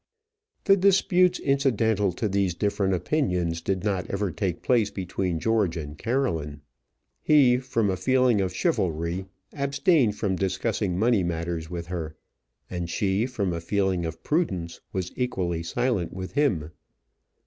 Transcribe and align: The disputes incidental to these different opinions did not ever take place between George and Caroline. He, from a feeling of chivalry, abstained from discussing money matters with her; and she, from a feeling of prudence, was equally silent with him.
The 0.63 0.75
disputes 0.75 1.37
incidental 1.39 2.11
to 2.13 2.27
these 2.27 2.55
different 2.55 2.95
opinions 2.95 3.61
did 3.61 3.83
not 3.83 4.09
ever 4.09 4.31
take 4.31 4.63
place 4.63 4.89
between 4.89 5.39
George 5.39 5.77
and 5.77 5.95
Caroline. 5.95 6.61
He, 7.21 7.57
from 7.59 7.91
a 7.91 7.95
feeling 7.95 8.41
of 8.41 8.51
chivalry, 8.51 9.27
abstained 9.53 10.15
from 10.15 10.35
discussing 10.37 10.97
money 10.97 11.21
matters 11.21 11.69
with 11.69 11.85
her; 11.85 12.15
and 12.67 12.89
she, 12.89 13.27
from 13.27 13.53
a 13.53 13.61
feeling 13.61 14.03
of 14.07 14.23
prudence, 14.23 14.81
was 14.91 15.11
equally 15.15 15.61
silent 15.61 16.11
with 16.13 16.31
him. 16.31 16.71